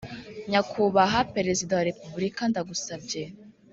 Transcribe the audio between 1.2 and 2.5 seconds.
perezida wa repuburika